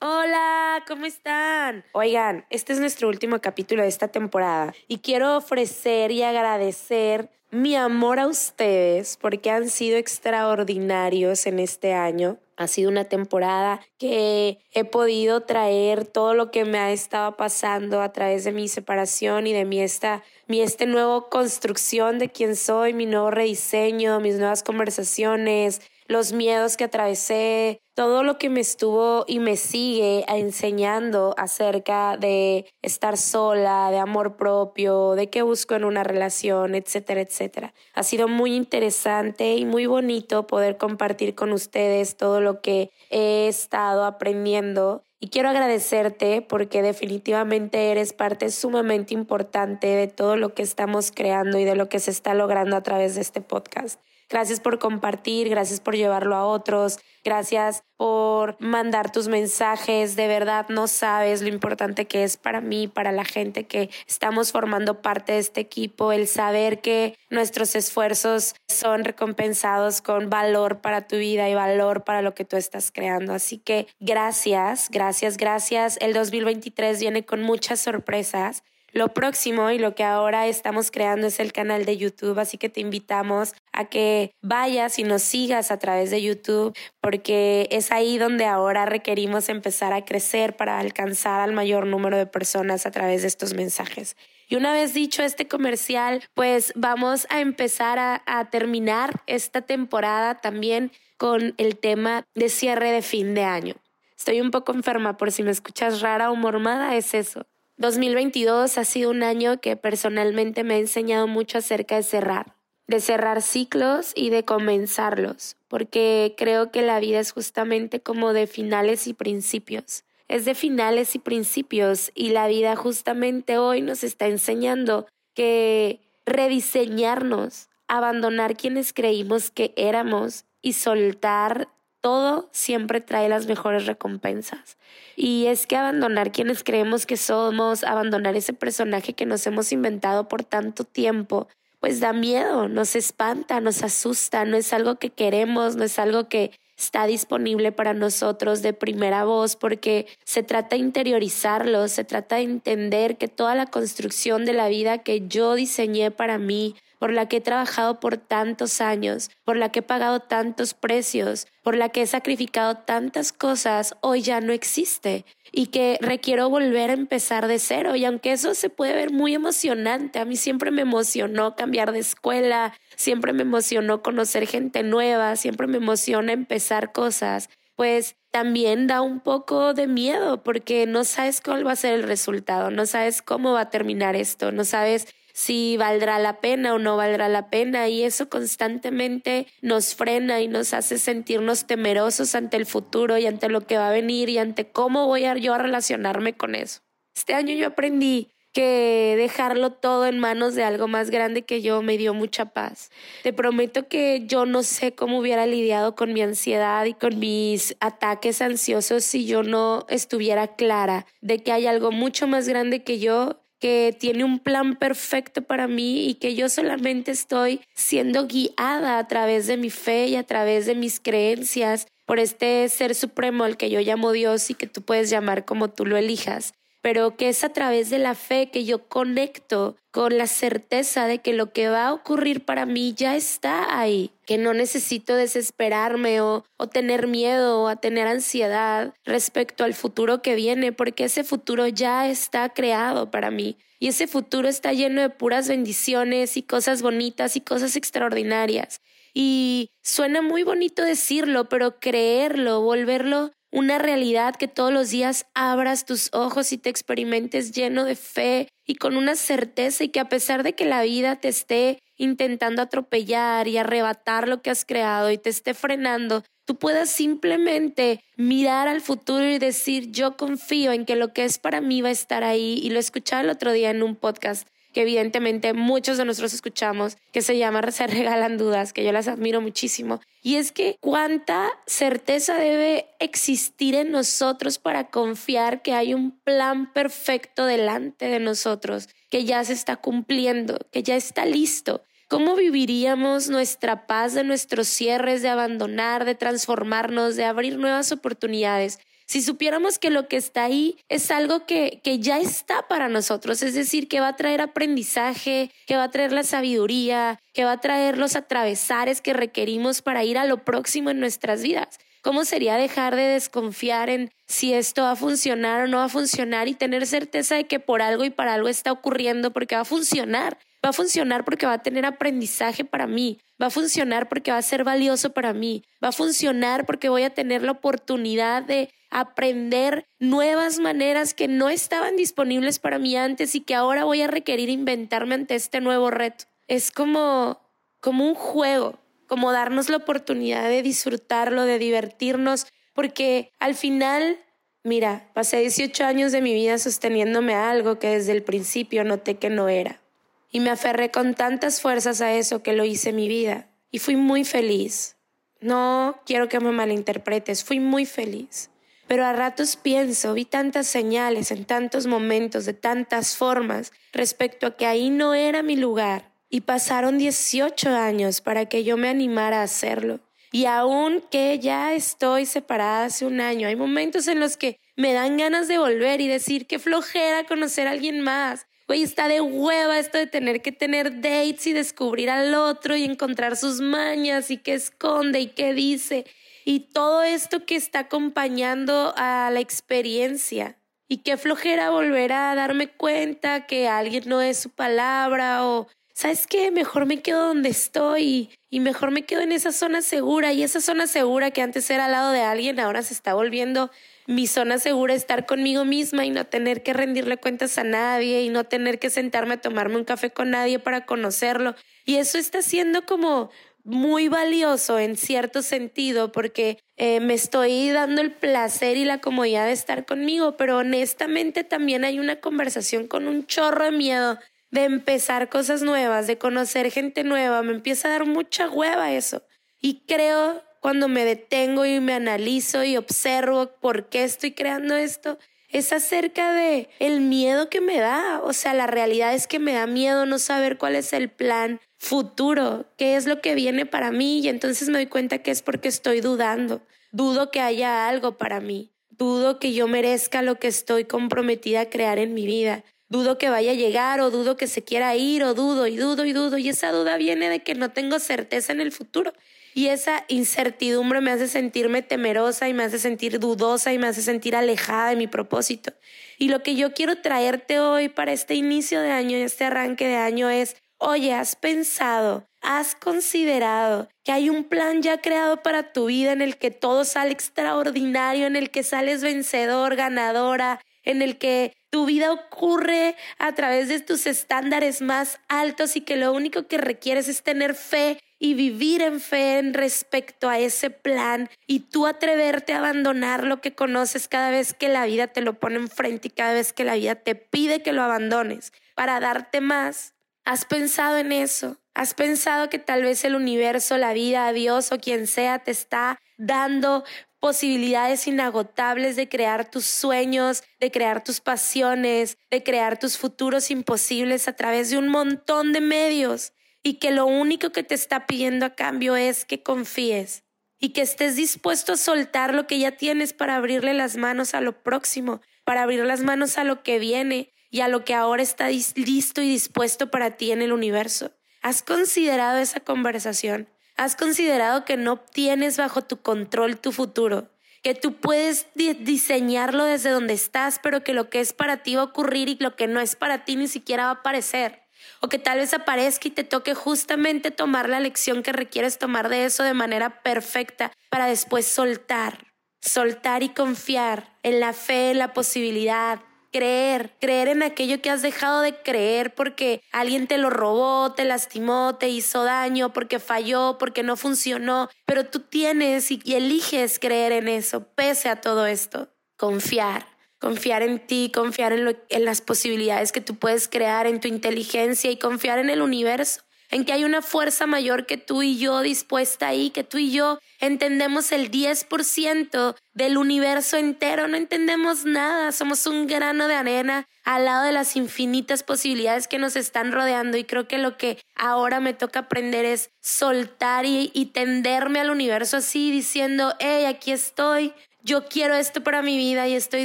Hola, 0.00 0.84
¿cómo 0.86 1.06
están? 1.06 1.84
Oigan, 1.92 2.46
este 2.48 2.72
es 2.72 2.78
nuestro 2.78 3.08
último 3.08 3.40
capítulo 3.40 3.82
de 3.82 3.88
esta 3.88 4.06
temporada 4.06 4.72
y 4.86 4.98
quiero 4.98 5.36
ofrecer 5.36 6.12
y 6.12 6.22
agradecer 6.22 7.30
mi 7.50 7.74
amor 7.74 8.20
a 8.20 8.28
ustedes 8.28 9.18
porque 9.20 9.50
han 9.50 9.68
sido 9.68 9.98
extraordinarios 9.98 11.46
en 11.46 11.58
este 11.58 11.94
año. 11.94 12.38
Ha 12.58 12.66
sido 12.66 12.90
una 12.90 13.04
temporada 13.04 13.80
que 13.98 14.58
he 14.72 14.84
podido 14.84 15.42
traer 15.42 16.04
todo 16.04 16.34
lo 16.34 16.50
que 16.50 16.64
me 16.64 16.78
ha 16.78 16.90
estado 16.90 17.36
pasando 17.36 18.02
a 18.02 18.12
través 18.12 18.42
de 18.42 18.50
mi 18.50 18.66
separación 18.66 19.46
y 19.46 19.52
de 19.52 19.64
mi 19.64 19.80
esta 19.80 20.24
mi 20.48 20.60
este 20.60 20.86
nuevo 20.86 21.28
construcción 21.28 22.18
de 22.18 22.30
quién 22.30 22.56
soy, 22.56 22.94
mi 22.94 23.06
nuevo 23.06 23.30
rediseño, 23.30 24.18
mis 24.18 24.38
nuevas 24.38 24.64
conversaciones, 24.64 25.82
los 26.08 26.32
miedos 26.32 26.76
que 26.76 26.84
atravesé, 26.84 27.80
todo 27.98 28.22
lo 28.22 28.38
que 28.38 28.48
me 28.48 28.60
estuvo 28.60 29.24
y 29.26 29.40
me 29.40 29.56
sigue 29.56 30.24
enseñando 30.28 31.34
acerca 31.36 32.16
de 32.16 32.72
estar 32.80 33.16
sola, 33.16 33.90
de 33.90 33.98
amor 33.98 34.36
propio, 34.36 35.16
de 35.16 35.28
qué 35.30 35.42
busco 35.42 35.74
en 35.74 35.82
una 35.82 36.04
relación, 36.04 36.76
etcétera, 36.76 37.22
etcétera. 37.22 37.74
Ha 37.94 38.04
sido 38.04 38.28
muy 38.28 38.54
interesante 38.54 39.56
y 39.56 39.64
muy 39.64 39.86
bonito 39.86 40.46
poder 40.46 40.76
compartir 40.76 41.34
con 41.34 41.50
ustedes 41.50 42.16
todo 42.16 42.40
lo 42.40 42.60
que 42.60 42.92
he 43.10 43.48
estado 43.48 44.04
aprendiendo. 44.04 45.02
Y 45.18 45.30
quiero 45.30 45.48
agradecerte 45.48 46.40
porque 46.40 46.82
definitivamente 46.82 47.90
eres 47.90 48.12
parte 48.12 48.52
sumamente 48.52 49.12
importante 49.12 49.88
de 49.88 50.06
todo 50.06 50.36
lo 50.36 50.54
que 50.54 50.62
estamos 50.62 51.10
creando 51.10 51.58
y 51.58 51.64
de 51.64 51.74
lo 51.74 51.88
que 51.88 51.98
se 51.98 52.12
está 52.12 52.34
logrando 52.34 52.76
a 52.76 52.82
través 52.84 53.16
de 53.16 53.22
este 53.22 53.40
podcast. 53.40 53.98
Gracias 54.30 54.60
por 54.60 54.78
compartir, 54.78 55.48
gracias 55.48 55.80
por 55.80 55.96
llevarlo 55.96 56.36
a 56.36 56.44
otros, 56.44 56.98
gracias 57.24 57.82
por 57.96 58.60
mandar 58.60 59.10
tus 59.10 59.26
mensajes. 59.26 60.16
De 60.16 60.28
verdad 60.28 60.66
no 60.68 60.86
sabes 60.86 61.40
lo 61.40 61.48
importante 61.48 62.06
que 62.06 62.24
es 62.24 62.36
para 62.36 62.60
mí, 62.60 62.88
para 62.88 63.10
la 63.10 63.24
gente 63.24 63.66
que 63.66 63.88
estamos 64.06 64.52
formando 64.52 65.00
parte 65.00 65.32
de 65.32 65.38
este 65.38 65.62
equipo, 65.62 66.12
el 66.12 66.28
saber 66.28 66.82
que 66.82 67.16
nuestros 67.30 67.74
esfuerzos 67.74 68.54
son 68.68 69.04
recompensados 69.04 70.02
con 70.02 70.28
valor 70.28 70.82
para 70.82 71.06
tu 71.06 71.16
vida 71.16 71.48
y 71.48 71.54
valor 71.54 72.04
para 72.04 72.20
lo 72.20 72.34
que 72.34 72.44
tú 72.44 72.56
estás 72.58 72.90
creando. 72.92 73.32
Así 73.32 73.56
que 73.56 73.86
gracias, 73.98 74.90
gracias, 74.90 75.38
gracias. 75.38 75.96
El 76.02 76.12
2023 76.12 77.00
viene 77.00 77.24
con 77.24 77.40
muchas 77.40 77.80
sorpresas. 77.80 78.62
Lo 78.98 79.14
próximo 79.14 79.70
y 79.70 79.78
lo 79.78 79.94
que 79.94 80.02
ahora 80.02 80.48
estamos 80.48 80.90
creando 80.90 81.28
es 81.28 81.38
el 81.38 81.52
canal 81.52 81.84
de 81.84 81.96
YouTube, 81.96 82.36
así 82.40 82.58
que 82.58 82.68
te 82.68 82.80
invitamos 82.80 83.54
a 83.72 83.84
que 83.84 84.32
vayas 84.42 84.98
y 84.98 85.04
nos 85.04 85.22
sigas 85.22 85.70
a 85.70 85.78
través 85.78 86.10
de 86.10 86.20
YouTube, 86.20 86.76
porque 87.00 87.68
es 87.70 87.92
ahí 87.92 88.18
donde 88.18 88.44
ahora 88.46 88.86
requerimos 88.86 89.50
empezar 89.50 89.92
a 89.92 90.04
crecer 90.04 90.56
para 90.56 90.80
alcanzar 90.80 91.38
al 91.38 91.52
mayor 91.52 91.86
número 91.86 92.16
de 92.16 92.26
personas 92.26 92.86
a 92.86 92.90
través 92.90 93.22
de 93.22 93.28
estos 93.28 93.54
mensajes. 93.54 94.16
Y 94.48 94.56
una 94.56 94.72
vez 94.72 94.94
dicho 94.94 95.22
este 95.22 95.46
comercial, 95.46 96.24
pues 96.34 96.72
vamos 96.74 97.28
a 97.30 97.40
empezar 97.40 98.00
a, 98.00 98.48
terminar 98.50 99.22
esta 99.28 99.62
temporada 99.62 100.40
también 100.40 100.90
con 101.16 101.54
el 101.56 101.78
tema 101.78 102.24
de 102.34 102.48
cierre 102.48 102.90
de 102.90 103.02
fin 103.02 103.34
de 103.34 103.44
año. 103.44 103.76
Estoy 104.16 104.40
un 104.40 104.50
poco 104.50 104.72
enferma, 104.72 105.16
por 105.16 105.30
si 105.30 105.44
me 105.44 105.52
escuchas 105.52 106.00
rara 106.00 106.32
o 106.32 106.34
mormada, 106.34 106.96
es 106.96 107.14
eso. 107.14 107.46
2022 107.78 108.76
ha 108.76 108.84
sido 108.84 109.10
un 109.10 109.22
año 109.22 109.60
que 109.60 109.76
personalmente 109.76 110.64
me 110.64 110.74
ha 110.74 110.78
enseñado 110.78 111.28
mucho 111.28 111.58
acerca 111.58 111.94
de 111.94 112.02
cerrar, 112.02 112.56
de 112.88 113.00
cerrar 113.00 113.40
ciclos 113.40 114.12
y 114.16 114.30
de 114.30 114.44
comenzarlos, 114.44 115.56
porque 115.68 116.34
creo 116.36 116.72
que 116.72 116.82
la 116.82 116.98
vida 116.98 117.20
es 117.20 117.30
justamente 117.30 118.00
como 118.00 118.32
de 118.32 118.48
finales 118.48 119.06
y 119.06 119.14
principios. 119.14 120.04
Es 120.26 120.44
de 120.44 120.56
finales 120.56 121.14
y 121.14 121.20
principios 121.20 122.10
y 122.14 122.30
la 122.30 122.48
vida 122.48 122.74
justamente 122.74 123.58
hoy 123.58 123.80
nos 123.80 124.02
está 124.02 124.26
enseñando 124.26 125.06
que 125.34 126.00
rediseñarnos, 126.26 127.68
abandonar 127.86 128.56
quienes 128.56 128.92
creímos 128.92 129.52
que 129.52 129.72
éramos 129.76 130.44
y 130.60 130.72
soltar 130.72 131.68
todo 132.00 132.48
siempre 132.52 133.00
trae 133.00 133.28
las 133.28 133.46
mejores 133.46 133.86
recompensas. 133.86 134.76
Y 135.16 135.46
es 135.46 135.66
que 135.66 135.76
abandonar 135.76 136.32
quienes 136.32 136.62
creemos 136.62 137.06
que 137.06 137.16
somos, 137.16 137.84
abandonar 137.84 138.36
ese 138.36 138.52
personaje 138.52 139.12
que 139.12 139.26
nos 139.26 139.46
hemos 139.46 139.72
inventado 139.72 140.28
por 140.28 140.44
tanto 140.44 140.84
tiempo, 140.84 141.48
pues 141.80 142.00
da 142.00 142.12
miedo, 142.12 142.68
nos 142.68 142.96
espanta, 142.96 143.60
nos 143.60 143.82
asusta, 143.82 144.44
no 144.44 144.56
es 144.56 144.72
algo 144.72 144.96
que 144.96 145.10
queremos, 145.10 145.76
no 145.76 145.84
es 145.84 145.98
algo 145.98 146.28
que 146.28 146.52
está 146.76 147.06
disponible 147.06 147.72
para 147.72 147.92
nosotros 147.92 148.62
de 148.62 148.72
primera 148.72 149.24
voz 149.24 149.56
porque 149.56 150.06
se 150.24 150.44
trata 150.44 150.76
de 150.76 150.82
interiorizarlo, 150.82 151.88
se 151.88 152.04
trata 152.04 152.36
de 152.36 152.42
entender 152.42 153.16
que 153.16 153.26
toda 153.26 153.56
la 153.56 153.66
construcción 153.66 154.44
de 154.44 154.52
la 154.52 154.68
vida 154.68 154.98
que 154.98 155.26
yo 155.26 155.54
diseñé 155.54 156.12
para 156.12 156.38
mí, 156.38 156.76
por 156.98 157.12
la 157.12 157.28
que 157.28 157.38
he 157.38 157.40
trabajado 157.40 158.00
por 158.00 158.16
tantos 158.16 158.80
años, 158.80 159.30
por 159.44 159.56
la 159.56 159.70
que 159.70 159.80
he 159.80 159.82
pagado 159.82 160.20
tantos 160.20 160.74
precios, 160.74 161.46
por 161.62 161.76
la 161.76 161.88
que 161.88 162.02
he 162.02 162.06
sacrificado 162.06 162.76
tantas 162.76 163.32
cosas, 163.32 163.94
hoy 164.00 164.22
ya 164.22 164.40
no 164.40 164.52
existe 164.52 165.24
y 165.52 165.66
que 165.66 165.98
requiero 166.00 166.50
volver 166.50 166.90
a 166.90 166.94
empezar 166.94 167.46
de 167.46 167.58
cero. 167.58 167.96
Y 167.96 168.04
aunque 168.04 168.32
eso 168.32 168.54
se 168.54 168.70
puede 168.70 168.94
ver 168.94 169.12
muy 169.12 169.34
emocionante, 169.34 170.18
a 170.18 170.24
mí 170.24 170.36
siempre 170.36 170.70
me 170.70 170.82
emocionó 170.82 171.56
cambiar 171.56 171.92
de 171.92 172.00
escuela, 172.00 172.74
siempre 172.96 173.32
me 173.32 173.42
emocionó 173.42 174.02
conocer 174.02 174.46
gente 174.46 174.82
nueva, 174.82 175.36
siempre 175.36 175.66
me 175.66 175.78
emociona 175.78 176.32
empezar 176.32 176.92
cosas, 176.92 177.48
pues 177.76 178.16
también 178.30 178.86
da 178.86 179.00
un 179.00 179.20
poco 179.20 179.72
de 179.72 179.86
miedo 179.86 180.42
porque 180.42 180.86
no 180.86 181.04
sabes 181.04 181.40
cuál 181.40 181.66
va 181.66 181.72
a 181.72 181.76
ser 181.76 181.94
el 181.94 182.02
resultado, 182.02 182.70
no 182.70 182.86
sabes 182.86 183.22
cómo 183.22 183.52
va 183.52 183.62
a 183.62 183.70
terminar 183.70 184.16
esto, 184.16 184.52
no 184.52 184.64
sabes 184.64 185.06
si 185.38 185.76
valdrá 185.76 186.18
la 186.18 186.40
pena 186.40 186.74
o 186.74 186.80
no 186.80 186.96
valdrá 186.96 187.28
la 187.28 187.48
pena 187.48 187.86
y 187.86 188.02
eso 188.02 188.28
constantemente 188.28 189.46
nos 189.62 189.94
frena 189.94 190.40
y 190.40 190.48
nos 190.48 190.74
hace 190.74 190.98
sentirnos 190.98 191.68
temerosos 191.68 192.34
ante 192.34 192.56
el 192.56 192.66
futuro 192.66 193.18
y 193.18 193.26
ante 193.26 193.48
lo 193.48 193.60
que 193.60 193.76
va 193.76 193.88
a 193.88 193.92
venir 193.92 194.30
y 194.30 194.38
ante 194.38 194.72
cómo 194.72 195.06
voy 195.06 195.26
a 195.26 195.36
yo 195.36 195.54
a 195.54 195.58
relacionarme 195.58 196.32
con 196.36 196.56
eso. 196.56 196.80
Este 197.14 197.34
año 197.34 197.54
yo 197.54 197.68
aprendí 197.68 198.32
que 198.52 199.14
dejarlo 199.16 199.70
todo 199.70 200.06
en 200.06 200.18
manos 200.18 200.56
de 200.56 200.64
algo 200.64 200.88
más 200.88 201.08
grande 201.08 201.42
que 201.42 201.62
yo 201.62 201.82
me 201.82 201.98
dio 201.98 202.14
mucha 202.14 202.46
paz. 202.46 202.90
Te 203.22 203.32
prometo 203.32 203.86
que 203.86 204.24
yo 204.26 204.44
no 204.44 204.64
sé 204.64 204.96
cómo 204.96 205.20
hubiera 205.20 205.46
lidiado 205.46 205.94
con 205.94 206.12
mi 206.14 206.20
ansiedad 206.20 206.84
y 206.84 206.94
con 206.94 207.16
mis 207.20 207.76
ataques 207.78 208.42
ansiosos 208.42 209.04
si 209.04 209.24
yo 209.24 209.44
no 209.44 209.86
estuviera 209.88 210.56
clara 210.56 211.06
de 211.20 211.38
que 211.38 211.52
hay 211.52 211.68
algo 211.68 211.92
mucho 211.92 212.26
más 212.26 212.48
grande 212.48 212.82
que 212.82 212.98
yo 212.98 213.44
que 213.58 213.96
tiene 213.98 214.24
un 214.24 214.38
plan 214.38 214.76
perfecto 214.76 215.42
para 215.42 215.66
mí 215.66 216.08
y 216.08 216.14
que 216.14 216.34
yo 216.34 216.48
solamente 216.48 217.10
estoy 217.10 217.60
siendo 217.74 218.26
guiada 218.26 218.98
a 218.98 219.08
través 219.08 219.46
de 219.46 219.56
mi 219.56 219.70
fe 219.70 220.06
y 220.06 220.16
a 220.16 220.24
través 220.24 220.66
de 220.66 220.74
mis 220.74 221.00
creencias 221.00 221.86
por 222.06 222.18
este 222.18 222.68
ser 222.68 222.94
supremo 222.94 223.44
al 223.44 223.56
que 223.56 223.70
yo 223.70 223.80
llamo 223.80 224.12
Dios 224.12 224.50
y 224.50 224.54
que 224.54 224.66
tú 224.66 224.82
puedes 224.82 225.10
llamar 225.10 225.44
como 225.44 225.68
tú 225.68 225.84
lo 225.84 225.96
elijas 225.96 226.54
pero 226.88 227.18
que 227.18 227.28
es 227.28 227.44
a 227.44 227.50
través 227.50 227.90
de 227.90 227.98
la 227.98 228.14
fe 228.14 228.48
que 228.50 228.64
yo 228.64 228.88
conecto 228.88 229.76
con 229.90 230.16
la 230.16 230.26
certeza 230.26 231.06
de 231.06 231.18
que 231.18 231.34
lo 231.34 231.52
que 231.52 231.68
va 231.68 231.88
a 231.88 231.92
ocurrir 231.92 232.46
para 232.46 232.64
mí 232.64 232.94
ya 232.96 233.14
está 233.14 233.78
ahí, 233.78 234.10
que 234.24 234.38
no 234.38 234.54
necesito 234.54 235.14
desesperarme 235.14 236.22
o, 236.22 236.46
o 236.56 236.66
tener 236.66 237.06
miedo 237.06 237.60
o 237.60 237.68
a 237.68 237.76
tener 237.76 238.06
ansiedad 238.06 238.94
respecto 239.04 239.64
al 239.64 239.74
futuro 239.74 240.22
que 240.22 240.34
viene, 240.34 240.72
porque 240.72 241.04
ese 241.04 241.24
futuro 241.24 241.66
ya 241.66 242.08
está 242.08 242.48
creado 242.54 243.10
para 243.10 243.30
mí. 243.30 243.58
Y 243.78 243.88
ese 243.88 244.06
futuro 244.06 244.48
está 244.48 244.72
lleno 244.72 245.02
de 245.02 245.10
puras 245.10 245.46
bendiciones 245.46 246.38
y 246.38 246.42
cosas 246.42 246.80
bonitas 246.80 247.36
y 247.36 247.42
cosas 247.42 247.76
extraordinarias. 247.76 248.80
Y 249.12 249.72
suena 249.82 250.22
muy 250.22 250.42
bonito 250.42 250.82
decirlo, 250.82 251.50
pero 251.50 251.80
creerlo, 251.80 252.62
volverlo 252.62 253.32
una 253.50 253.78
realidad 253.78 254.36
que 254.36 254.48
todos 254.48 254.72
los 254.72 254.90
días 254.90 255.26
abras 255.34 255.86
tus 255.86 256.10
ojos 256.12 256.52
y 256.52 256.58
te 256.58 256.70
experimentes 256.70 257.52
lleno 257.52 257.84
de 257.84 257.96
fe 257.96 258.48
y 258.66 258.74
con 258.74 258.96
una 258.96 259.16
certeza 259.16 259.84
y 259.84 259.88
que 259.88 260.00
a 260.00 260.08
pesar 260.08 260.42
de 260.42 260.54
que 260.54 260.66
la 260.66 260.82
vida 260.82 261.16
te 261.16 261.28
esté 261.28 261.78
intentando 261.96 262.62
atropellar 262.62 263.48
y 263.48 263.56
arrebatar 263.56 264.28
lo 264.28 264.42
que 264.42 264.50
has 264.50 264.64
creado 264.64 265.10
y 265.10 265.18
te 265.18 265.30
esté 265.30 265.54
frenando, 265.54 266.22
tú 266.44 266.56
puedas 266.58 266.90
simplemente 266.90 268.00
mirar 268.16 268.68
al 268.68 268.80
futuro 268.80 269.24
y 269.24 269.38
decir 269.38 269.90
yo 269.90 270.16
confío 270.16 270.72
en 270.72 270.84
que 270.84 270.96
lo 270.96 271.12
que 271.12 271.24
es 271.24 271.38
para 271.38 271.60
mí 271.60 271.82
va 271.82 271.88
a 271.88 271.92
estar 271.92 272.24
ahí 272.24 272.60
y 272.62 272.70
lo 272.70 272.78
escuchaba 272.78 273.22
el 273.22 273.30
otro 273.30 273.52
día 273.52 273.70
en 273.70 273.82
un 273.82 273.96
podcast 273.96 274.46
evidentemente 274.82 275.52
muchos 275.52 275.98
de 275.98 276.04
nosotros 276.04 276.32
escuchamos, 276.32 276.96
que 277.12 277.22
se 277.22 277.38
llama 277.38 277.70
Se 277.70 277.86
regalan 277.86 278.36
dudas, 278.38 278.72
que 278.72 278.84
yo 278.84 278.92
las 278.92 279.08
admiro 279.08 279.40
muchísimo. 279.40 280.00
Y 280.22 280.36
es 280.36 280.52
que 280.52 280.76
cuánta 280.80 281.50
certeza 281.66 282.38
debe 282.38 282.86
existir 282.98 283.74
en 283.74 283.90
nosotros 283.90 284.58
para 284.58 284.90
confiar 284.90 285.62
que 285.62 285.74
hay 285.74 285.94
un 285.94 286.12
plan 286.20 286.72
perfecto 286.72 287.46
delante 287.46 288.08
de 288.08 288.20
nosotros, 288.20 288.88
que 289.10 289.24
ya 289.24 289.44
se 289.44 289.52
está 289.52 289.76
cumpliendo, 289.76 290.58
que 290.70 290.82
ya 290.82 290.96
está 290.96 291.24
listo. 291.24 291.82
¿Cómo 292.08 292.36
viviríamos 292.36 293.28
nuestra 293.28 293.86
paz 293.86 294.14
de 294.14 294.24
nuestros 294.24 294.66
cierres, 294.68 295.20
de 295.20 295.28
abandonar, 295.28 296.06
de 296.06 296.14
transformarnos, 296.14 297.16
de 297.16 297.26
abrir 297.26 297.58
nuevas 297.58 297.92
oportunidades? 297.92 298.78
Si 299.08 299.22
supiéramos 299.22 299.78
que 299.78 299.88
lo 299.88 300.06
que 300.06 300.18
está 300.18 300.44
ahí 300.44 300.76
es 300.90 301.10
algo 301.10 301.46
que, 301.46 301.80
que 301.82 301.98
ya 301.98 302.20
está 302.20 302.68
para 302.68 302.88
nosotros, 302.88 303.42
es 303.42 303.54
decir, 303.54 303.88
que 303.88 304.00
va 304.00 304.08
a 304.08 304.16
traer 304.16 304.42
aprendizaje, 304.42 305.50
que 305.66 305.76
va 305.76 305.84
a 305.84 305.90
traer 305.90 306.12
la 306.12 306.24
sabiduría, 306.24 307.18
que 307.32 307.44
va 307.44 307.52
a 307.52 307.60
traer 307.60 307.96
los 307.96 308.16
atravesares 308.16 309.00
que 309.00 309.14
requerimos 309.14 309.80
para 309.80 310.04
ir 310.04 310.18
a 310.18 310.26
lo 310.26 310.44
próximo 310.44 310.90
en 310.90 311.00
nuestras 311.00 311.42
vidas. 311.42 311.78
¿Cómo 312.02 312.26
sería 312.26 312.56
dejar 312.56 312.96
de 312.96 313.02
desconfiar 313.02 313.88
en 313.88 314.10
si 314.26 314.52
esto 314.52 314.82
va 314.82 314.90
a 314.90 314.96
funcionar 314.96 315.62
o 315.62 315.68
no 315.68 315.78
va 315.78 315.84
a 315.84 315.88
funcionar 315.88 316.46
y 316.46 316.54
tener 316.54 316.86
certeza 316.86 317.34
de 317.34 317.46
que 317.46 317.60
por 317.60 317.80
algo 317.80 318.04
y 318.04 318.10
para 318.10 318.34
algo 318.34 318.48
está 318.48 318.72
ocurriendo 318.72 319.32
porque 319.32 319.54
va 319.54 319.62
a 319.62 319.64
funcionar? 319.64 320.36
Va 320.64 320.70
a 320.70 320.74
funcionar 320.74 321.24
porque 321.24 321.46
va 321.46 321.54
a 321.54 321.62
tener 321.62 321.86
aprendizaje 321.86 322.64
para 322.64 322.86
mí, 322.86 323.18
va 323.40 323.46
a 323.46 323.50
funcionar 323.50 324.08
porque 324.08 324.30
va 324.30 324.38
a 324.38 324.42
ser 324.42 324.64
valioso 324.64 325.12
para 325.12 325.32
mí, 325.32 325.64
va 325.82 325.88
a 325.88 325.92
funcionar 325.92 326.66
porque 326.66 326.88
voy 326.88 327.02
a 327.02 327.14
tener 327.14 327.42
la 327.42 327.52
oportunidad 327.52 328.42
de 328.42 328.70
aprender 328.90 329.86
nuevas 329.98 330.58
maneras 330.58 331.14
que 331.14 331.28
no 331.28 331.48
estaban 331.48 331.96
disponibles 331.96 332.58
para 332.58 332.78
mí 332.78 332.96
antes 332.96 333.34
y 333.34 333.40
que 333.40 333.54
ahora 333.54 333.84
voy 333.84 334.02
a 334.02 334.06
requerir 334.06 334.48
inventarme 334.48 335.14
ante 335.14 335.34
este 335.34 335.60
nuevo 335.60 335.90
reto. 335.90 336.24
Es 336.46 336.70
como, 336.70 337.40
como 337.80 338.06
un 338.06 338.14
juego, 338.14 338.78
como 339.06 339.32
darnos 339.32 339.68
la 339.68 339.76
oportunidad 339.76 340.48
de 340.48 340.62
disfrutarlo, 340.62 341.44
de 341.44 341.58
divertirnos, 341.58 342.46
porque 342.72 343.32
al 343.38 343.54
final, 343.54 344.18
mira, 344.64 345.10
pasé 345.14 345.38
18 345.40 345.84
años 345.84 346.12
de 346.12 346.22
mi 346.22 346.32
vida 346.32 346.58
sosteniéndome 346.58 347.34
a 347.34 347.50
algo 347.50 347.78
que 347.78 347.88
desde 347.88 348.12
el 348.12 348.22
principio 348.22 348.84
noté 348.84 349.16
que 349.16 349.30
no 349.30 349.48
era. 349.48 349.80
Y 350.30 350.40
me 350.40 350.50
aferré 350.50 350.90
con 350.90 351.14
tantas 351.14 351.60
fuerzas 351.60 352.00
a 352.00 352.14
eso 352.14 352.42
que 352.42 352.52
lo 352.52 352.64
hice 352.64 352.92
mi 352.92 353.08
vida. 353.08 353.48
Y 353.70 353.78
fui 353.78 353.96
muy 353.96 354.24
feliz. 354.24 354.96
No 355.40 356.00
quiero 356.04 356.28
que 356.28 356.40
me 356.40 356.50
malinterpretes, 356.50 357.44
fui 357.44 357.60
muy 357.60 357.86
feliz. 357.86 358.50
Pero 358.88 359.04
a 359.04 359.12
ratos 359.12 359.56
pienso, 359.56 360.14
vi 360.14 360.24
tantas 360.24 360.66
señales 360.66 361.30
en 361.30 361.44
tantos 361.44 361.86
momentos, 361.86 362.46
de 362.46 362.54
tantas 362.54 363.16
formas, 363.16 363.72
respecto 363.92 364.46
a 364.46 364.56
que 364.56 364.66
ahí 364.66 364.90
no 364.90 365.14
era 365.14 365.42
mi 365.42 365.56
lugar. 365.56 366.10
Y 366.30 366.40
pasaron 366.40 366.98
18 366.98 367.70
años 367.70 368.20
para 368.20 368.46
que 368.46 368.64
yo 368.64 368.76
me 368.76 368.88
animara 368.88 369.40
a 369.40 369.44
hacerlo. 369.44 370.00
Y 370.32 370.46
aún 370.46 371.02
que 371.10 371.38
ya 371.38 371.74
estoy 371.74 372.26
separada 372.26 372.86
hace 372.86 373.06
un 373.06 373.20
año, 373.20 373.48
hay 373.48 373.56
momentos 373.56 374.08
en 374.08 374.20
los 374.20 374.36
que 374.36 374.58
me 374.76 374.92
dan 374.92 375.16
ganas 375.16 375.48
de 375.48 375.58
volver 375.58 376.00
y 376.00 376.08
decir 376.08 376.46
qué 376.46 376.58
flojera 376.58 377.24
conocer 377.24 377.66
a 377.66 377.70
alguien 377.70 378.00
más. 378.00 378.46
Güey, 378.68 378.82
está 378.82 379.08
de 379.08 379.22
hueva 379.22 379.78
esto 379.78 379.96
de 379.96 380.06
tener 380.06 380.42
que 380.42 380.52
tener 380.52 381.00
dates 381.00 381.46
y 381.46 381.54
descubrir 381.54 382.10
al 382.10 382.34
otro 382.34 382.76
y 382.76 382.84
encontrar 382.84 383.34
sus 383.34 383.62
mañas 383.62 384.30
y 384.30 384.36
qué 384.36 384.52
esconde 384.52 385.20
y 385.20 385.28
qué 385.28 385.54
dice 385.54 386.04
y 386.44 386.60
todo 386.60 387.02
esto 387.02 387.46
que 387.46 387.56
está 387.56 387.80
acompañando 387.80 388.94
a 388.96 389.30
la 389.30 389.40
experiencia. 389.40 390.56
Y 390.86 390.98
qué 390.98 391.16
flojera 391.16 391.70
volver 391.70 392.12
a 392.12 392.34
darme 392.34 392.68
cuenta 392.68 393.46
que 393.46 393.68
alguien 393.68 394.04
no 394.06 394.22
es 394.22 394.38
su 394.38 394.50
palabra 394.50 395.46
o, 395.46 395.68
¿sabes 395.92 396.26
qué? 396.26 396.50
Mejor 396.50 396.86
me 396.86 397.02
quedo 397.02 397.26
donde 397.26 397.50
estoy 397.50 398.30
y 398.48 398.60
mejor 398.60 398.90
me 398.90 399.02
quedo 399.02 399.20
en 399.20 399.32
esa 399.32 399.52
zona 399.52 399.82
segura. 399.82 400.32
Y 400.32 400.42
esa 400.42 400.62
zona 400.62 400.86
segura 400.86 401.30
que 401.30 401.42
antes 401.42 401.68
era 401.70 401.86
al 401.86 401.92
lado 401.92 402.12
de 402.12 402.22
alguien, 402.22 402.60
ahora 402.60 402.82
se 402.82 402.94
está 402.94 403.12
volviendo 403.12 403.70
mi 404.08 404.26
zona 404.26 404.58
segura, 404.58 404.94
estar 404.94 405.26
conmigo 405.26 405.66
misma 405.66 406.06
y 406.06 406.10
no 406.10 406.24
tener 406.24 406.62
que 406.62 406.72
rendirle 406.72 407.18
cuentas 407.18 407.58
a 407.58 407.62
nadie 407.62 408.22
y 408.22 408.30
no 408.30 408.44
tener 408.44 408.78
que 408.78 408.88
sentarme 408.88 409.34
a 409.34 409.40
tomarme 409.42 409.76
un 409.76 409.84
café 409.84 410.10
con 410.10 410.30
nadie 410.30 410.58
para 410.58 410.86
conocerlo. 410.86 411.54
Y 411.84 411.96
eso 411.96 412.16
está 412.16 412.40
siendo 412.40 412.86
como 412.86 413.30
muy 413.64 414.08
valioso 414.08 414.78
en 414.78 414.96
cierto 414.96 415.42
sentido 415.42 416.10
porque 416.10 416.58
eh, 416.78 417.00
me 417.00 417.12
estoy 417.12 417.68
dando 417.68 418.00
el 418.00 418.10
placer 418.10 418.78
y 418.78 418.86
la 418.86 419.02
comodidad 419.02 419.44
de 419.44 419.52
estar 419.52 419.84
conmigo, 419.84 420.38
pero 420.38 420.56
honestamente 420.56 421.44
también 421.44 421.84
hay 421.84 421.98
una 421.98 422.16
conversación 422.16 422.86
con 422.86 423.08
un 423.08 423.26
chorro 423.26 423.66
de 423.66 423.72
miedo 423.72 424.18
de 424.50 424.64
empezar 424.64 425.28
cosas 425.28 425.60
nuevas, 425.60 426.06
de 426.06 426.16
conocer 426.16 426.70
gente 426.70 427.04
nueva, 427.04 427.42
me 427.42 427.52
empieza 427.52 427.88
a 427.88 427.90
dar 427.90 428.06
mucha 428.06 428.48
hueva 428.48 428.90
eso. 428.92 429.22
Y 429.60 429.84
creo 429.86 430.42
cuando 430.60 430.88
me 430.88 431.04
detengo 431.04 431.64
y 431.64 431.80
me 431.80 431.94
analizo 431.94 432.64
y 432.64 432.76
observo 432.76 433.50
por 433.60 433.88
qué 433.88 434.04
estoy 434.04 434.32
creando 434.32 434.76
esto, 434.76 435.18
es 435.50 435.72
acerca 435.72 436.32
de 436.32 436.68
el 436.78 437.00
miedo 437.00 437.48
que 437.48 437.60
me 437.60 437.78
da. 437.78 438.20
O 438.22 438.32
sea, 438.32 438.54
la 438.54 438.66
realidad 438.66 439.14
es 439.14 439.26
que 439.26 439.38
me 439.38 439.54
da 439.54 439.66
miedo 439.66 440.06
no 440.06 440.18
saber 440.18 440.58
cuál 440.58 440.76
es 440.76 440.92
el 440.92 441.08
plan 441.08 441.60
futuro, 441.78 442.66
qué 442.76 442.96
es 442.96 443.06
lo 443.06 443.20
que 443.20 443.34
viene 443.34 443.64
para 443.64 443.90
mí 443.90 444.20
y 444.20 444.28
entonces 444.28 444.68
me 444.68 444.78
doy 444.78 444.86
cuenta 444.86 445.18
que 445.18 445.30
es 445.30 445.42
porque 445.42 445.68
estoy 445.68 446.00
dudando. 446.00 446.60
Dudo 446.92 447.30
que 447.30 447.40
haya 447.40 447.88
algo 447.88 448.18
para 448.18 448.40
mí. 448.40 448.72
Dudo 448.90 449.38
que 449.38 449.52
yo 449.52 449.68
merezca 449.68 450.22
lo 450.22 450.38
que 450.38 450.48
estoy 450.48 450.84
comprometida 450.84 451.62
a 451.62 451.70
crear 451.70 451.98
en 451.98 452.14
mi 452.14 452.26
vida. 452.26 452.64
Dudo 452.88 453.18
que 453.18 453.28
vaya 453.28 453.52
a 453.52 453.54
llegar 453.54 454.00
o 454.00 454.10
dudo 454.10 454.36
que 454.36 454.46
se 454.46 454.64
quiera 454.64 454.96
ir 454.96 455.22
o 455.22 455.34
dudo 455.34 455.66
y 455.66 455.76
dudo 455.76 456.04
y 456.04 456.12
dudo 456.12 456.38
y 456.38 456.48
esa 456.48 456.72
duda 456.72 456.96
viene 456.96 457.28
de 457.28 457.42
que 457.42 457.54
no 457.54 457.70
tengo 457.70 457.98
certeza 457.98 458.52
en 458.52 458.60
el 458.60 458.72
futuro. 458.72 459.12
Y 459.58 459.70
esa 459.70 460.04
incertidumbre 460.06 461.00
me 461.00 461.10
hace 461.10 461.26
sentirme 461.26 461.82
temerosa 461.82 462.48
y 462.48 462.54
me 462.54 462.62
hace 462.62 462.78
sentir 462.78 463.18
dudosa 463.18 463.72
y 463.72 463.78
me 463.78 463.88
hace 463.88 464.02
sentir 464.02 464.36
alejada 464.36 464.90
de 464.90 464.94
mi 464.94 465.08
propósito. 465.08 465.72
Y 466.16 466.28
lo 466.28 466.44
que 466.44 466.54
yo 466.54 466.74
quiero 466.74 466.98
traerte 467.02 467.58
hoy 467.58 467.88
para 467.88 468.12
este 468.12 468.36
inicio 468.36 468.80
de 468.80 468.92
año 468.92 469.18
y 469.18 469.22
este 469.22 469.46
arranque 469.46 469.88
de 469.88 469.96
año 469.96 470.30
es 470.30 470.54
Oye, 470.76 471.12
¿has 471.12 471.34
pensado, 471.34 472.28
has 472.40 472.76
considerado 472.76 473.88
que 474.04 474.12
hay 474.12 474.30
un 474.30 474.44
plan 474.44 474.80
ya 474.80 475.00
creado 475.00 475.42
para 475.42 475.72
tu 475.72 475.86
vida 475.86 476.12
en 476.12 476.22
el 476.22 476.36
que 476.36 476.52
todo 476.52 476.84
sale 476.84 477.10
extraordinario, 477.10 478.28
en 478.28 478.36
el 478.36 478.50
que 478.50 478.62
sales 478.62 479.02
vencedor, 479.02 479.74
ganadora, 479.74 480.60
en 480.84 481.02
el 481.02 481.18
que 481.18 481.52
tu 481.68 481.84
vida 481.84 482.12
ocurre 482.12 482.94
a 483.18 483.34
través 483.34 483.66
de 483.66 483.80
tus 483.80 484.06
estándares 484.06 484.82
más 484.82 485.18
altos 485.28 485.74
y 485.74 485.80
que 485.80 485.96
lo 485.96 486.12
único 486.12 486.46
que 486.46 486.58
requieres 486.58 487.08
es 487.08 487.24
tener 487.24 487.56
fe 487.56 487.98
y 488.18 488.34
vivir 488.34 488.82
en 488.82 489.00
fe 489.00 489.38
en 489.38 489.54
respecto 489.54 490.28
a 490.28 490.38
ese 490.38 490.70
plan 490.70 491.30
y 491.46 491.60
tú 491.60 491.86
atreverte 491.86 492.52
a 492.52 492.58
abandonar 492.58 493.24
lo 493.24 493.40
que 493.40 493.54
conoces 493.54 494.08
cada 494.08 494.30
vez 494.30 494.54
que 494.54 494.68
la 494.68 494.86
vida 494.86 495.06
te 495.06 495.20
lo 495.20 495.38
pone 495.38 495.56
enfrente 495.56 496.08
y 496.08 496.10
cada 496.10 496.32
vez 496.32 496.52
que 496.52 496.64
la 496.64 496.74
vida 496.74 496.96
te 496.96 497.14
pide 497.14 497.62
que 497.62 497.72
lo 497.72 497.82
abandones 497.82 498.52
para 498.74 498.98
darte 499.00 499.40
más. 499.40 499.94
¿Has 500.24 500.44
pensado 500.44 500.98
en 500.98 501.12
eso? 501.12 501.58
¿Has 501.74 501.94
pensado 501.94 502.50
que 502.50 502.58
tal 502.58 502.82
vez 502.82 503.04
el 503.04 503.14
universo, 503.14 503.78
la 503.78 503.92
vida, 503.92 504.32
Dios 504.32 504.72
o 504.72 504.78
quien 504.78 505.06
sea 505.06 505.38
te 505.38 505.52
está 505.52 506.00
dando 506.16 506.84
posibilidades 507.20 508.06
inagotables 508.06 508.96
de 508.96 509.08
crear 509.08 509.50
tus 509.50 509.64
sueños, 509.64 510.42
de 510.60 510.70
crear 510.70 511.02
tus 511.02 511.20
pasiones, 511.20 512.18
de 512.30 512.42
crear 512.42 512.78
tus 512.78 512.98
futuros 512.98 513.50
imposibles 513.50 514.28
a 514.28 514.34
través 514.34 514.70
de 514.70 514.78
un 514.78 514.88
montón 514.88 515.52
de 515.52 515.60
medios 515.60 516.32
y 516.62 516.74
que 516.74 516.90
lo 516.90 517.06
único 517.06 517.50
que 517.50 517.62
te 517.62 517.74
está 517.74 518.06
pidiendo 518.06 518.46
a 518.46 518.54
cambio 518.54 518.96
es 518.96 519.24
que 519.24 519.42
confíes 519.42 520.24
y 520.58 520.70
que 520.70 520.82
estés 520.82 521.16
dispuesto 521.16 521.72
a 521.72 521.76
soltar 521.76 522.34
lo 522.34 522.46
que 522.46 522.58
ya 522.58 522.72
tienes 522.72 523.12
para 523.12 523.36
abrirle 523.36 523.74
las 523.74 523.96
manos 523.96 524.34
a 524.34 524.40
lo 524.40 524.62
próximo, 524.62 525.20
para 525.44 525.62
abrir 525.62 525.84
las 525.84 526.00
manos 526.00 526.36
a 526.36 526.44
lo 526.44 526.62
que 526.62 526.78
viene 526.78 527.32
y 527.50 527.60
a 527.60 527.68
lo 527.68 527.84
que 527.84 527.94
ahora 527.94 528.22
está 528.22 528.48
listo 528.50 529.22
y 529.22 529.28
dispuesto 529.28 529.90
para 529.90 530.16
ti 530.16 530.32
en 530.32 530.42
el 530.42 530.52
universo. 530.52 531.12
¿Has 531.42 531.62
considerado 531.62 532.38
esa 532.38 532.60
conversación? 532.60 533.48
¿Has 533.76 533.94
considerado 533.94 534.64
que 534.64 534.76
no 534.76 534.98
tienes 534.98 535.56
bajo 535.56 535.82
tu 535.82 536.02
control 536.02 536.58
tu 536.58 536.72
futuro? 536.72 537.30
Que 537.62 537.74
tú 537.74 537.94
puedes 537.94 538.46
diseñarlo 538.54 539.64
desde 539.64 539.90
donde 539.90 540.14
estás, 540.14 540.58
pero 540.62 540.82
que 540.82 540.94
lo 540.94 541.10
que 541.10 541.20
es 541.20 541.32
para 541.32 541.62
ti 541.62 541.76
va 541.76 541.82
a 541.82 541.84
ocurrir 541.84 542.28
y 542.28 542.36
lo 542.40 542.56
que 542.56 542.66
no 542.66 542.80
es 542.80 542.96
para 542.96 543.24
ti 543.24 543.36
ni 543.36 543.48
siquiera 543.48 543.84
va 543.84 543.90
a 543.90 543.94
aparecer. 543.94 544.62
O 545.00 545.08
que 545.08 545.18
tal 545.18 545.38
vez 545.38 545.54
aparezca 545.54 546.08
y 546.08 546.10
te 546.12 546.24
toque 546.24 546.54
justamente 546.54 547.30
tomar 547.30 547.68
la 547.68 547.80
lección 547.80 548.22
que 548.22 548.32
requieres 548.32 548.78
tomar 548.78 549.08
de 549.08 549.24
eso 549.24 549.42
de 549.42 549.54
manera 549.54 550.02
perfecta 550.02 550.72
para 550.90 551.06
después 551.06 551.46
soltar. 551.46 552.26
Soltar 552.60 553.22
y 553.22 553.28
confiar 553.28 554.16
en 554.22 554.40
la 554.40 554.52
fe, 554.52 554.90
en 554.90 554.98
la 554.98 555.12
posibilidad, 555.12 556.00
creer, 556.32 556.92
creer 557.00 557.28
en 557.28 557.42
aquello 557.42 557.80
que 557.80 557.90
has 557.90 558.02
dejado 558.02 558.42
de 558.42 558.54
creer 558.62 559.14
porque 559.14 559.62
alguien 559.72 560.06
te 560.06 560.18
lo 560.18 560.30
robó, 560.30 560.92
te 560.92 561.04
lastimó, 561.04 561.76
te 561.76 561.88
hizo 561.88 562.24
daño, 562.24 562.72
porque 562.72 562.98
falló, 562.98 563.56
porque 563.58 563.82
no 563.82 563.96
funcionó, 563.96 564.68
pero 564.86 565.06
tú 565.06 565.20
tienes 565.20 565.90
y, 565.90 566.00
eliges 566.06 566.78
creer 566.78 567.12
en 567.12 567.28
eso, 567.28 567.64
pese 567.74 568.08
a 568.08 568.20
todo 568.20 568.46
esto. 568.46 568.88
Confiar, 569.16 569.86
confiar 570.18 570.62
en 570.62 570.78
ti, 570.86 571.10
confiar 571.14 571.52
en, 571.52 571.78
en 571.88 572.04
las 572.04 572.20
posibilidades 572.20 572.92
que 572.92 573.00
tú 573.00 573.16
puedes 573.16 573.48
crear, 573.48 573.86
en 573.86 574.00
tu 574.00 574.08
inteligencia 574.08 574.90
y 574.90 574.96
confiar 574.96 575.38
en 575.38 575.50
el 575.50 575.62
universo 575.62 576.22
en 576.50 576.64
que 576.64 576.72
hay 576.72 576.84
una 576.84 577.02
fuerza 577.02 577.46
mayor 577.46 577.86
que 577.86 577.98
tú 577.98 578.22
y 578.22 578.38
yo 578.38 578.60
dispuesta 578.60 579.28
ahí, 579.28 579.50
que 579.50 579.64
tú 579.64 579.78
y 579.78 579.92
yo 579.92 580.18
entendemos 580.40 581.12
el 581.12 581.30
10% 581.30 582.56
del 582.72 582.96
universo 582.96 583.56
entero, 583.56 584.08
no 584.08 584.16
entendemos 584.16 584.84
nada, 584.84 585.32
somos 585.32 585.66
un 585.66 585.86
grano 585.86 586.26
de 586.26 586.34
arena 586.34 586.86
al 587.04 587.24
lado 587.24 587.44
de 587.44 587.52
las 587.52 587.76
infinitas 587.76 588.42
posibilidades 588.42 589.08
que 589.08 589.18
nos 589.18 589.36
están 589.36 589.72
rodeando. 589.72 590.16
Y 590.16 590.24
creo 590.24 590.46
que 590.48 590.58
lo 590.58 590.76
que 590.76 590.98
ahora 591.14 591.60
me 591.60 591.74
toca 591.74 592.00
aprender 592.00 592.44
es 592.44 592.70
soltar 592.80 593.66
y, 593.66 593.90
y 593.94 594.06
tenderme 594.06 594.80
al 594.80 594.90
universo 594.90 595.38
así 595.38 595.70
diciendo, 595.70 596.34
hey, 596.38 596.64
aquí 596.64 596.92
estoy, 596.92 597.52
yo 597.88 598.04
quiero 598.04 598.34
esto 598.34 598.62
para 598.62 598.82
mi 598.82 598.98
vida 598.98 599.26
y 599.28 599.34
estoy 599.34 599.64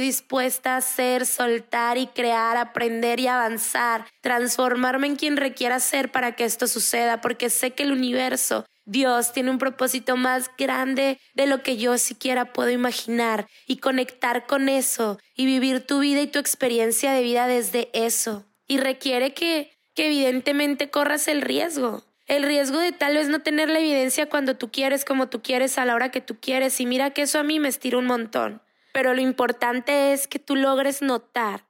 dispuesta 0.00 0.74
a 0.74 0.78
hacer, 0.78 1.26
soltar 1.26 1.98
y 1.98 2.06
crear, 2.06 2.56
aprender 2.56 3.20
y 3.20 3.26
avanzar, 3.26 4.06
transformarme 4.22 5.08
en 5.08 5.16
quien 5.16 5.36
requiera 5.36 5.78
ser 5.78 6.10
para 6.10 6.34
que 6.34 6.44
esto 6.44 6.66
suceda, 6.66 7.20
porque 7.20 7.50
sé 7.50 7.72
que 7.72 7.82
el 7.82 7.92
universo, 7.92 8.64
Dios, 8.86 9.34
tiene 9.34 9.50
un 9.50 9.58
propósito 9.58 10.16
más 10.16 10.50
grande 10.56 11.18
de 11.34 11.46
lo 11.46 11.62
que 11.62 11.76
yo 11.76 11.98
siquiera 11.98 12.50
puedo 12.54 12.70
imaginar 12.70 13.46
y 13.66 13.76
conectar 13.76 14.46
con 14.46 14.70
eso 14.70 15.18
y 15.36 15.44
vivir 15.44 15.86
tu 15.86 15.98
vida 15.98 16.22
y 16.22 16.26
tu 16.26 16.38
experiencia 16.38 17.12
de 17.12 17.22
vida 17.22 17.46
desde 17.46 17.90
eso. 17.92 18.46
Y 18.66 18.78
requiere 18.78 19.34
que, 19.34 19.70
que 19.94 20.06
evidentemente 20.06 20.88
corras 20.88 21.28
el 21.28 21.42
riesgo 21.42 22.02
el 22.26 22.42
riesgo 22.42 22.78
de 22.78 22.92
tal 22.92 23.14
vez 23.14 23.28
no 23.28 23.40
tener 23.40 23.68
la 23.68 23.80
evidencia 23.80 24.28
cuando 24.28 24.56
tú 24.56 24.70
quieres, 24.70 25.04
como 25.04 25.28
tú 25.28 25.42
quieres, 25.42 25.78
a 25.78 25.84
la 25.84 25.94
hora 25.94 26.10
que 26.10 26.20
tú 26.20 26.38
quieres. 26.40 26.80
Y 26.80 26.86
mira 26.86 27.10
que 27.10 27.22
eso 27.22 27.38
a 27.38 27.42
mí 27.42 27.60
me 27.60 27.68
estira 27.68 27.98
un 27.98 28.06
montón. 28.06 28.62
Pero 28.92 29.12
lo 29.14 29.20
importante 29.20 30.12
es 30.12 30.28
que 30.28 30.38
tú 30.38 30.56
logres 30.56 31.02
notar 31.02 31.66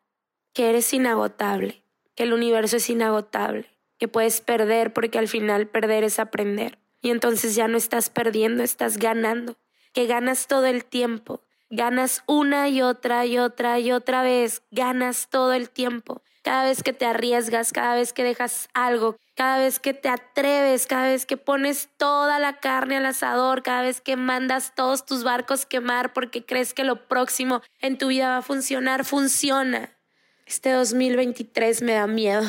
que 0.53 0.71
eres 0.71 0.93
inagotable, 0.93 1.83
que 2.15 2.23
el 2.25 2.33
universo 2.33 2.77
es 2.77 2.89
inagotable, 2.89 3.67
que 3.99 4.09
puedes 4.09 4.41
perder 4.41 4.93
porque 4.93 5.19
al 5.19 5.29
final 5.29 5.67
perder 5.67 6.05
es 6.05 6.19
aprender. 6.19 6.79
Y 7.01 7.11
entonces 7.11 7.55
ya 7.55 7.67
no 7.67 7.77
estás 7.77 8.09
perdiendo, 8.09 8.63
estás 8.63 8.99
ganando, 8.99 9.57
que 9.93 10.07
ganas 10.07 10.47
todo 10.47 10.67
el 10.67 10.85
tiempo, 10.85 11.43
ganas 11.71 12.23
una 12.27 12.69
y 12.69 12.83
otra 12.83 13.27
y 13.27 13.39
otra 13.39 13.79
y 13.81 13.91
otra 13.91 14.23
vez, 14.23 14.63
ganas 14.71 15.29
todo 15.29 15.53
el 15.53 15.71
tiempo 15.71 16.23
cada 16.45 16.65
vez 16.65 16.83
que 16.83 16.93
te 16.93 17.07
arriesgas, 17.07 17.73
cada 17.73 17.95
vez 17.95 18.13
que 18.13 18.23
dejas 18.23 18.69
algo, 18.75 19.17
cada 19.35 19.59
vez 19.59 19.79
que 19.79 19.95
te 19.95 20.09
atreves, 20.09 20.87
cada 20.87 21.09
vez 21.09 21.27
que 21.27 21.37
pones 21.37 21.89
toda 21.97 22.39
la 22.39 22.59
carne 22.61 22.97
al 22.97 23.07
asador, 23.07 23.63
cada 23.63 23.83
vez 23.83 24.01
que 24.01 24.17
mandas 24.17 24.75
todos 24.75 25.05
tus 25.05 25.25
barcos 25.25 25.67
quemar 25.67 26.13
porque 26.13 26.45
crees 26.45 26.75
que 26.75 26.85
lo 26.85 27.09
próximo 27.09 27.63
en 27.81 27.99
tu 27.99 28.09
vida 28.09 28.29
va 28.29 28.37
a 28.39 28.43
funcionar, 28.43 29.05
funciona. 29.05 29.91
Este 30.47 30.71
2023 30.71 31.83
me 31.83 31.95
da 31.95 32.07
miedo 32.07 32.45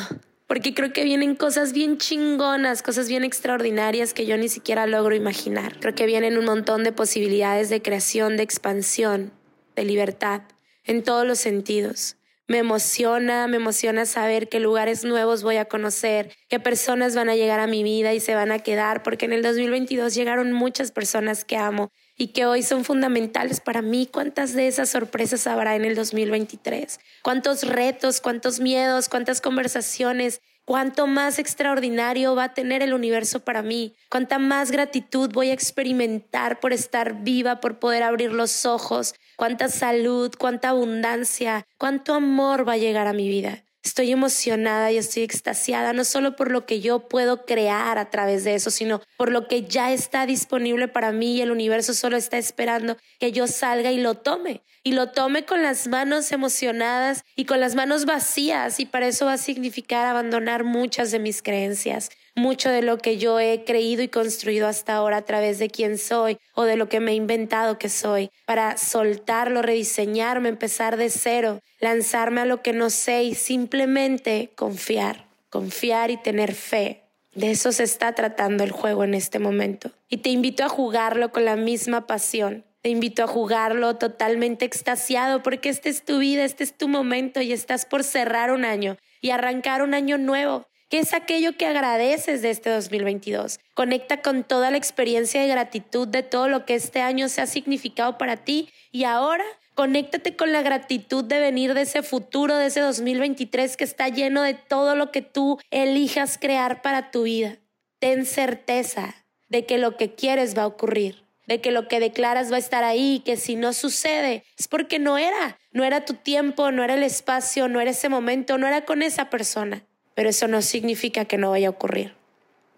porque 0.46 0.74
creo 0.74 0.92
que 0.92 1.04
vienen 1.04 1.34
cosas 1.34 1.72
bien 1.72 1.98
chingonas, 1.98 2.82
cosas 2.82 3.08
bien 3.08 3.24
extraordinarias 3.24 4.14
que 4.14 4.26
yo 4.26 4.36
ni 4.36 4.48
siquiera 4.48 4.86
logro 4.86 5.14
imaginar. 5.14 5.78
Creo 5.80 5.94
que 5.94 6.06
vienen 6.06 6.38
un 6.38 6.44
montón 6.44 6.84
de 6.84 6.92
posibilidades 6.92 7.68
de 7.68 7.82
creación, 7.82 8.36
de 8.36 8.44
expansión, 8.44 9.32
de 9.74 9.84
libertad, 9.84 10.42
en 10.84 11.02
todos 11.02 11.26
los 11.26 11.38
sentidos. 11.38 12.16
Me 12.48 12.58
emociona, 12.58 13.48
me 13.48 13.56
emociona 13.56 14.06
saber 14.06 14.48
qué 14.48 14.60
lugares 14.60 15.04
nuevos 15.04 15.42
voy 15.42 15.56
a 15.56 15.64
conocer, 15.64 16.32
qué 16.48 16.60
personas 16.60 17.16
van 17.16 17.28
a 17.28 17.34
llegar 17.34 17.58
a 17.58 17.66
mi 17.66 17.82
vida 17.82 18.14
y 18.14 18.20
se 18.20 18.36
van 18.36 18.52
a 18.52 18.60
quedar, 18.60 19.02
porque 19.02 19.24
en 19.26 19.32
el 19.32 19.42
2022 19.42 20.14
llegaron 20.14 20.52
muchas 20.52 20.92
personas 20.92 21.44
que 21.44 21.56
amo 21.56 21.90
y 22.16 22.28
que 22.28 22.46
hoy 22.46 22.62
son 22.62 22.84
fundamentales 22.84 23.60
para 23.60 23.82
mí. 23.82 24.08
¿Cuántas 24.10 24.54
de 24.54 24.68
esas 24.68 24.90
sorpresas 24.90 25.46
habrá 25.46 25.74
en 25.74 25.84
el 25.84 25.96
2023? 25.96 27.00
¿Cuántos 27.22 27.64
retos, 27.64 28.20
cuántos 28.20 28.60
miedos, 28.60 29.08
cuántas 29.08 29.40
conversaciones 29.40 30.40
cuánto 30.66 31.06
más 31.06 31.38
extraordinario 31.38 32.34
va 32.34 32.44
a 32.44 32.54
tener 32.54 32.82
el 32.82 32.92
universo 32.92 33.40
para 33.40 33.62
mí, 33.62 33.94
cuánta 34.10 34.38
más 34.38 34.70
gratitud 34.70 35.30
voy 35.32 35.50
a 35.50 35.54
experimentar 35.54 36.60
por 36.60 36.74
estar 36.74 37.22
viva, 37.22 37.60
por 37.60 37.78
poder 37.78 38.02
abrir 38.02 38.32
los 38.32 38.66
ojos, 38.66 39.14
cuánta 39.36 39.68
salud, 39.68 40.34
cuánta 40.38 40.70
abundancia, 40.70 41.66
cuánto 41.78 42.14
amor 42.14 42.68
va 42.68 42.74
a 42.74 42.78
llegar 42.78 43.06
a 43.06 43.14
mi 43.14 43.28
vida. 43.28 43.65
Estoy 43.86 44.10
emocionada 44.10 44.90
y 44.90 44.98
estoy 44.98 45.22
extasiada, 45.22 45.92
no 45.92 46.04
solo 46.04 46.34
por 46.34 46.50
lo 46.50 46.66
que 46.66 46.80
yo 46.80 47.06
puedo 47.06 47.46
crear 47.46 47.98
a 47.98 48.10
través 48.10 48.42
de 48.42 48.56
eso, 48.56 48.72
sino 48.72 49.00
por 49.16 49.30
lo 49.30 49.46
que 49.46 49.62
ya 49.62 49.92
está 49.92 50.26
disponible 50.26 50.88
para 50.88 51.12
mí 51.12 51.36
y 51.36 51.40
el 51.40 51.52
universo 51.52 51.94
solo 51.94 52.16
está 52.16 52.36
esperando 52.36 52.96
que 53.20 53.30
yo 53.30 53.46
salga 53.46 53.92
y 53.92 54.00
lo 54.00 54.16
tome. 54.16 54.64
Y 54.82 54.90
lo 54.90 55.10
tome 55.10 55.44
con 55.44 55.62
las 55.62 55.86
manos 55.86 56.32
emocionadas 56.32 57.22
y 57.36 57.44
con 57.44 57.60
las 57.60 57.76
manos 57.76 58.06
vacías. 58.06 58.80
Y 58.80 58.86
para 58.86 59.06
eso 59.06 59.26
va 59.26 59.34
a 59.34 59.38
significar 59.38 60.04
abandonar 60.04 60.64
muchas 60.64 61.12
de 61.12 61.20
mis 61.20 61.40
creencias, 61.40 62.10
mucho 62.36 62.70
de 62.70 62.82
lo 62.82 62.98
que 62.98 63.16
yo 63.16 63.40
he 63.40 63.64
creído 63.64 64.02
y 64.02 64.08
construido 64.08 64.68
hasta 64.68 64.94
ahora 64.94 65.16
a 65.16 65.24
través 65.24 65.58
de 65.58 65.70
quién 65.70 65.98
soy 65.98 66.38
o 66.54 66.64
de 66.64 66.76
lo 66.76 66.88
que 66.88 67.00
me 67.00 67.12
he 67.12 67.14
inventado 67.14 67.78
que 67.78 67.88
soy, 67.88 68.30
para 68.44 68.76
soltarlo, 68.76 69.62
rediseñarme, 69.62 70.50
empezar 70.50 70.98
de 70.98 71.10
cero, 71.10 71.60
lanzarme 71.80 72.42
a 72.42 72.46
lo 72.46 72.62
que 72.62 72.72
no 72.72 72.90
sé 72.90 73.24
y 73.24 73.34
simplemente 73.34 74.52
confiar, 74.54 75.26
confiar 75.48 76.10
y 76.10 76.18
tener 76.18 76.54
fe. 76.54 77.02
De 77.34 77.50
eso 77.50 77.72
se 77.72 77.82
está 77.82 78.14
tratando 78.14 78.64
el 78.64 78.70
juego 78.70 79.04
en 79.04 79.14
este 79.14 79.38
momento. 79.38 79.90
Y 80.08 80.18
te 80.18 80.30
invito 80.30 80.64
a 80.64 80.68
jugarlo 80.68 81.32
con 81.32 81.44
la 81.44 81.56
misma 81.56 82.06
pasión. 82.06 82.64
Te 82.82 82.90
invito 82.90 83.24
a 83.24 83.26
jugarlo 83.26 83.96
totalmente 83.96 84.64
extasiado 84.64 85.42
porque 85.42 85.70
esta 85.70 85.88
es 85.88 86.04
tu 86.04 86.18
vida, 86.18 86.44
este 86.44 86.64
es 86.64 86.76
tu 86.76 86.86
momento 86.86 87.40
y 87.40 87.52
estás 87.52 87.84
por 87.84 88.04
cerrar 88.04 88.52
un 88.52 88.64
año 88.64 88.96
y 89.20 89.30
arrancar 89.30 89.82
un 89.82 89.92
año 89.92 90.18
nuevo. 90.18 90.66
¿Qué 90.88 91.00
es 91.00 91.14
aquello 91.14 91.56
que 91.56 91.66
agradeces 91.66 92.42
de 92.42 92.50
este 92.50 92.70
2022? 92.70 93.58
Conecta 93.74 94.22
con 94.22 94.44
toda 94.44 94.70
la 94.70 94.76
experiencia 94.76 95.40
de 95.40 95.48
gratitud 95.48 96.06
de 96.06 96.22
todo 96.22 96.48
lo 96.48 96.64
que 96.64 96.76
este 96.76 97.00
año 97.00 97.28
se 97.28 97.40
ha 97.40 97.48
significado 97.48 98.18
para 98.18 98.36
ti 98.36 98.68
y 98.92 99.02
ahora 99.02 99.44
conéctate 99.74 100.36
con 100.36 100.52
la 100.52 100.62
gratitud 100.62 101.24
de 101.24 101.40
venir 101.40 101.74
de 101.74 101.80
ese 101.80 102.04
futuro, 102.04 102.56
de 102.56 102.66
ese 102.66 102.82
2023 102.82 103.76
que 103.76 103.82
está 103.82 104.08
lleno 104.10 104.42
de 104.42 104.54
todo 104.54 104.94
lo 104.94 105.10
que 105.10 105.22
tú 105.22 105.58
elijas 105.72 106.38
crear 106.38 106.82
para 106.82 107.10
tu 107.10 107.24
vida. 107.24 107.56
Ten 107.98 108.24
certeza 108.24 109.26
de 109.48 109.66
que 109.66 109.78
lo 109.78 109.96
que 109.96 110.14
quieres 110.14 110.56
va 110.56 110.62
a 110.62 110.68
ocurrir, 110.68 111.24
de 111.48 111.60
que 111.60 111.72
lo 111.72 111.88
que 111.88 111.98
declaras 111.98 112.52
va 112.52 112.56
a 112.56 112.60
estar 112.60 112.84
ahí, 112.84 113.22
que 113.24 113.36
si 113.36 113.56
no 113.56 113.72
sucede 113.72 114.44
es 114.56 114.68
porque 114.68 115.00
no 115.00 115.18
era, 115.18 115.58
no 115.72 115.82
era 115.82 116.04
tu 116.04 116.14
tiempo, 116.14 116.70
no 116.70 116.84
era 116.84 116.94
el 116.94 117.02
espacio, 117.02 117.66
no 117.66 117.80
era 117.80 117.90
ese 117.90 118.08
momento, 118.08 118.56
no 118.56 118.68
era 118.68 118.84
con 118.84 119.02
esa 119.02 119.30
persona 119.30 119.84
pero 120.16 120.30
eso 120.30 120.48
no 120.48 120.60
significa 120.60 121.26
que 121.26 121.38
no 121.38 121.50
vaya 121.50 121.68
a 121.68 121.70
ocurrir. 121.70 122.14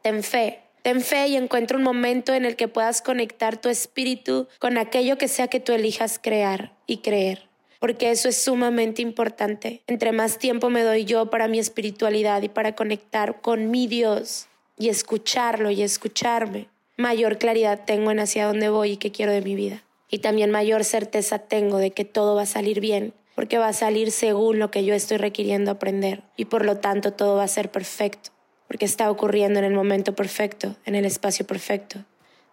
Ten 0.02 0.22
fe, 0.22 0.60
Ten 0.82 1.00
fe 1.00 1.28
y 1.28 1.36
encuentra 1.36 1.76
un 1.76 1.82
momento 1.82 2.32
en 2.34 2.44
el 2.44 2.54
que 2.54 2.68
puedas 2.68 3.02
conectar 3.02 3.60
tu 3.60 3.68
espíritu 3.68 4.46
con 4.58 4.78
aquello 4.78 5.18
que 5.18 5.28
sea 5.28 5.48
que 5.48 5.60
tú 5.60 5.72
elijas 5.72 6.20
crear 6.22 6.72
y 6.86 6.98
creer 6.98 7.48
porque 7.78 8.10
eso 8.10 8.28
es 8.28 8.36
sumamente 8.36 9.02
importante. 9.02 9.82
Entre 9.86 10.12
más 10.12 10.38
tiempo 10.38 10.70
me 10.70 10.82
doy 10.82 11.04
yo 11.04 11.30
para 11.30 11.48
mi 11.48 11.58
espiritualidad 11.58 12.42
y 12.42 12.48
para 12.48 12.74
conectar 12.74 13.40
con 13.40 13.70
mi 13.70 13.86
Dios 13.86 14.46
y 14.78 14.88
escucharlo 14.88 15.70
y 15.70 15.82
escucharme, 15.82 16.68
mayor 16.96 17.38
claridad 17.38 17.84
tengo 17.84 18.10
en 18.10 18.20
hacia 18.20 18.46
dónde 18.46 18.68
voy 18.68 18.92
y 18.92 18.96
qué 18.96 19.12
quiero 19.12 19.32
de 19.32 19.42
mi 19.42 19.54
vida. 19.54 19.82
Y 20.10 20.18
también 20.18 20.50
mayor 20.50 20.84
certeza 20.84 21.38
tengo 21.38 21.78
de 21.78 21.90
que 21.90 22.04
todo 22.04 22.34
va 22.34 22.42
a 22.42 22.46
salir 22.46 22.80
bien, 22.80 23.12
porque 23.38 23.58
va 23.58 23.68
a 23.68 23.72
salir 23.72 24.10
según 24.10 24.58
lo 24.58 24.72
que 24.72 24.84
yo 24.84 24.94
estoy 24.94 25.16
requiriendo 25.16 25.70
aprender 25.70 26.24
y 26.36 26.46
por 26.46 26.64
lo 26.64 26.78
tanto 26.78 27.12
todo 27.12 27.36
va 27.36 27.44
a 27.44 27.46
ser 27.46 27.70
perfecto, 27.70 28.30
porque 28.66 28.84
está 28.84 29.08
ocurriendo 29.12 29.60
en 29.60 29.64
el 29.64 29.74
momento 29.74 30.12
perfecto, 30.16 30.74
en 30.84 30.96
el 30.96 31.04
espacio 31.04 31.46
perfecto, 31.46 32.04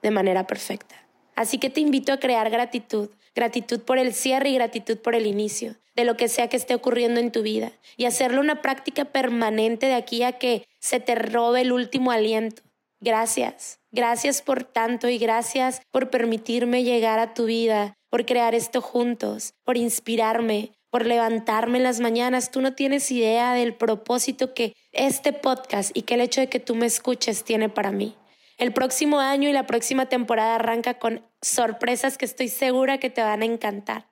de 0.04 0.12
manera 0.12 0.46
perfecta. 0.46 0.94
Así 1.36 1.58
que 1.58 1.72
te 1.72 1.82
invito 1.82 2.14
a 2.14 2.20
crear 2.20 2.52
gratitud, 2.52 3.10
gratitud 3.34 3.80
por 3.80 3.98
el 3.98 4.14
cierre 4.14 4.50
y 4.50 4.54
gratitud 4.54 5.00
por 5.00 5.16
el 5.16 5.26
inicio, 5.26 5.76
de 5.96 6.06
lo 6.06 6.18
que 6.18 6.28
sea 6.28 6.50
que 6.50 6.58
esté 6.58 6.76
ocurriendo 6.76 7.20
en 7.20 7.32
tu 7.32 7.42
vida, 7.42 7.72
y 7.98 8.06
hacerlo 8.06 8.40
una 8.40 8.62
práctica 8.62 9.06
permanente 9.06 9.88
de 9.88 9.96
aquí 9.96 10.22
a 10.22 10.34
que 10.34 10.68
se 10.80 11.00
te 11.00 11.16
robe 11.16 11.62
el 11.62 11.72
último 11.72 12.12
aliento. 12.12 12.62
Gracias, 13.00 13.80
gracias 13.92 14.44
por 14.44 14.64
tanto 14.64 15.10
y 15.10 15.18
gracias 15.18 15.82
por 15.90 16.12
permitirme 16.12 16.84
llegar 16.84 17.18
a 17.18 17.34
tu 17.34 17.46
vida, 17.46 17.98
por 18.16 18.26
crear 18.26 18.56
esto 18.56 18.82
juntos, 18.82 19.56
por 19.66 19.76
inspirarme, 19.76 20.72
por 20.90 21.06
levantarme 21.06 21.80
en 21.80 21.84
las 21.84 22.00
mañanas. 22.00 22.50
Tú 22.50 22.62
no 22.62 22.74
tienes 22.74 23.12
idea 23.12 23.54
del 23.54 23.74
propósito 23.74 24.54
que 24.54 24.74
este 24.94 25.34
podcast 25.34 25.92
y 25.94 26.04
que 26.04 26.14
el 26.14 26.22
hecho 26.22 26.40
de 26.40 26.48
que 26.48 26.62
tú 26.62 26.76
me 26.76 26.86
escuches 26.86 27.44
tiene 27.44 27.68
para 27.68 27.92
mí. 27.92 28.16
El 28.58 28.72
próximo 28.72 29.20
año 29.20 29.50
y 29.50 29.52
la 29.52 29.68
próxima 29.68 30.06
temporada 30.06 30.56
arranca 30.56 30.94
con 30.94 31.26
sorpresas 31.42 32.18
que 32.18 32.24
estoy 32.24 32.48
segura 32.48 33.00
que 33.00 33.10
te 33.10 33.22
van 33.22 33.42
a 33.42 33.46
encantar. 33.48 34.08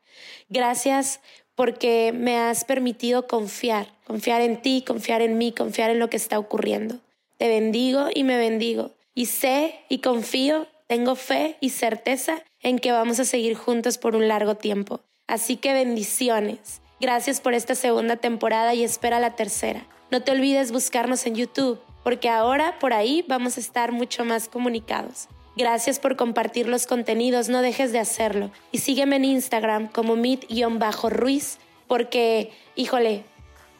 Gracias 0.49 1.21
porque 1.55 2.11
me 2.13 2.37
has 2.37 2.65
permitido 2.65 3.25
confiar, 3.25 3.87
confiar 4.03 4.41
en 4.41 4.61
ti, 4.61 4.83
confiar 4.85 5.21
en 5.21 5.37
mí, 5.37 5.53
confiar 5.53 5.91
en 5.91 5.99
lo 5.99 6.09
que 6.09 6.17
está 6.17 6.39
ocurriendo. 6.39 6.99
Te 7.37 7.47
bendigo 7.47 8.07
y 8.13 8.25
me 8.25 8.35
bendigo. 8.35 8.91
Y 9.15 9.27
sé 9.27 9.79
y 9.87 9.99
confío, 9.99 10.67
tengo 10.87 11.15
fe 11.15 11.55
y 11.61 11.69
certeza 11.69 12.43
en 12.63 12.79
que 12.79 12.91
vamos 12.91 13.19
a 13.19 13.25
seguir 13.25 13.55
juntos 13.55 13.97
por 13.97 14.15
un 14.15 14.27
largo 14.27 14.55
tiempo. 14.55 15.01
Así 15.27 15.57
que 15.57 15.73
bendiciones. 15.73 16.81
Gracias 16.99 17.41
por 17.41 17.53
esta 17.53 17.75
segunda 17.75 18.15
temporada 18.15 18.73
y 18.73 18.83
espera 18.83 19.19
la 19.19 19.35
tercera. 19.35 19.85
No 20.09 20.21
te 20.21 20.31
olvides 20.31 20.71
buscarnos 20.71 21.25
en 21.25 21.35
YouTube 21.35 21.79
porque 22.03 22.29
ahora 22.29 22.77
por 22.79 22.93
ahí 22.93 23.23
vamos 23.27 23.57
a 23.57 23.59
estar 23.59 23.91
mucho 23.91 24.25
más 24.25 24.47
comunicados. 24.47 25.27
Gracias 25.55 25.99
por 25.99 26.15
compartir 26.15 26.67
los 26.67 26.87
contenidos, 26.87 27.47
no 27.47 27.61
dejes 27.61 27.91
de 27.91 27.99
hacerlo. 27.99 28.51
Y 28.71 28.79
sígueme 28.79 29.17
en 29.17 29.25
Instagram 29.25 29.87
como 29.87 30.15
mit-ruiz, 30.15 31.59
porque, 31.87 32.51
híjole, 32.75 33.23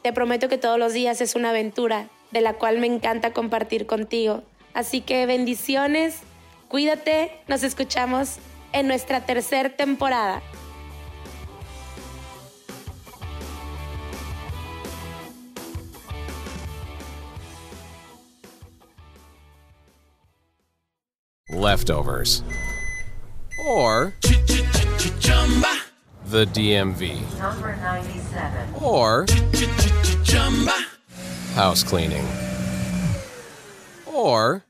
te 0.04 0.14
prometo 0.14 0.50
que 0.50 0.60
todos 0.60 0.78
los 0.78 0.94
días 0.94 1.20
es 1.22 1.36
una 1.36 1.50
aventura 1.50 2.10
de 2.32 2.42
la 2.42 2.54
cual 2.54 2.78
me 2.78 2.88
encanta 2.88 3.34
compartir 3.34 3.88
contigo. 3.88 4.44
Así 4.74 5.02
que 5.02 5.26
bendiciones, 5.26 6.20
cuídate, 6.68 7.32
nos 7.48 7.64
escuchamos 7.64 8.38
en 8.74 8.88
nuestra 8.88 9.26
tercera 9.26 9.70
temporada. 9.76 10.42
leftovers, 21.64 22.44
or 23.68 24.14
the 26.26 26.46
DMV, 26.48 27.22
Number 27.40 27.76
97. 27.78 28.76
or 28.82 29.26
house 31.54 31.84
cleaning, 31.84 32.26
or 34.06 34.66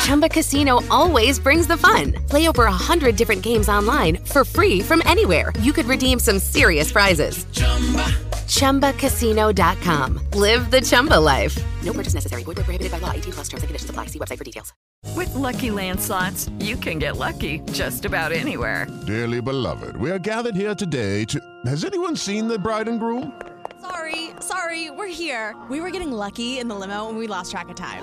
Chumba 0.00 0.28
Casino 0.28 0.80
always 0.90 1.38
brings 1.38 1.66
the 1.66 1.76
fun. 1.76 2.12
Play 2.28 2.48
over 2.48 2.64
a 2.64 2.72
hundred 2.72 3.16
different 3.16 3.42
games 3.42 3.68
online 3.68 4.16
for 4.16 4.44
free 4.44 4.80
from 4.80 5.02
anywhere. 5.06 5.52
You 5.60 5.72
could 5.72 5.86
redeem 5.86 6.18
some 6.18 6.38
serious 6.38 6.90
prizes. 6.90 7.46
Chumba. 7.52 8.06
ChumbaCasino.com. 8.50 10.20
Live 10.34 10.70
the 10.70 10.80
Chumba 10.80 11.20
life. 11.20 11.56
No 11.84 11.92
purchase 11.92 12.14
necessary. 12.14 12.42
Void 12.42 12.56
where 12.56 12.64
prohibited 12.64 12.90
by 12.90 12.98
law. 12.98 13.12
18 13.12 13.32
plus 13.32 13.48
terms 13.48 13.62
and 13.62 13.68
conditions 13.68 13.88
apply. 13.90 14.06
See 14.06 14.18
website 14.18 14.38
for 14.38 14.44
details. 14.44 14.72
With 15.16 15.34
Lucky 15.34 15.70
Land 15.70 16.00
slots, 16.00 16.50
you 16.58 16.76
can 16.76 16.98
get 16.98 17.16
lucky 17.16 17.60
just 17.72 18.04
about 18.04 18.32
anywhere. 18.32 18.86
Dearly 19.06 19.40
beloved, 19.40 19.96
we 19.96 20.10
are 20.10 20.18
gathered 20.18 20.56
here 20.56 20.74
today 20.74 21.24
to. 21.26 21.40
Has 21.66 21.84
anyone 21.84 22.16
seen 22.16 22.48
the 22.48 22.58
bride 22.58 22.88
and 22.88 22.98
groom? 23.00 23.40
Sorry, 23.80 24.30
sorry, 24.40 24.90
we're 24.90 25.06
here. 25.06 25.56
We 25.70 25.80
were 25.80 25.90
getting 25.90 26.12
lucky 26.12 26.58
in 26.58 26.68
the 26.68 26.74
limo 26.74 27.08
and 27.08 27.16
we 27.16 27.26
lost 27.26 27.50
track 27.50 27.68
of 27.70 27.76
time. 27.76 28.02